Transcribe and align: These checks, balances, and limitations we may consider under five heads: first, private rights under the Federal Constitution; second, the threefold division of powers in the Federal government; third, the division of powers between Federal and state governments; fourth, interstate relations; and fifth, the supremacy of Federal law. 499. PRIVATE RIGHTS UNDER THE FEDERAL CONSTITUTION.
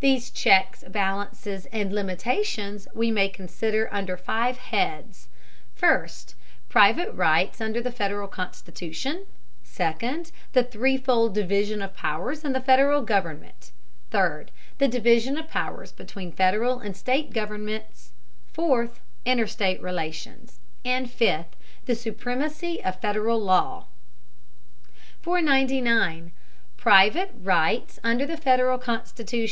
These 0.00 0.32
checks, 0.32 0.82
balances, 0.88 1.66
and 1.66 1.92
limitations 1.92 2.88
we 2.92 3.12
may 3.12 3.28
consider 3.28 3.88
under 3.94 4.16
five 4.16 4.58
heads: 4.58 5.28
first, 5.76 6.34
private 6.68 7.12
rights 7.12 7.60
under 7.60 7.80
the 7.80 7.92
Federal 7.92 8.26
Constitution; 8.26 9.26
second, 9.62 10.32
the 10.54 10.64
threefold 10.64 11.34
division 11.36 11.82
of 11.82 11.94
powers 11.94 12.42
in 12.44 12.52
the 12.52 12.60
Federal 12.60 13.02
government; 13.02 13.70
third, 14.10 14.50
the 14.78 14.88
division 14.88 15.38
of 15.38 15.48
powers 15.48 15.92
between 15.92 16.32
Federal 16.32 16.80
and 16.80 16.96
state 16.96 17.32
governments; 17.32 18.10
fourth, 18.52 18.98
interstate 19.24 19.80
relations; 19.80 20.58
and 20.84 21.08
fifth, 21.08 21.54
the 21.86 21.94
supremacy 21.94 22.82
of 22.82 23.00
Federal 23.00 23.38
law. 23.38 23.86
499. 25.22 26.32
PRIVATE 26.76 27.30
RIGHTS 27.40 28.00
UNDER 28.02 28.26
THE 28.26 28.36
FEDERAL 28.36 28.78
CONSTITUTION. 28.78 29.48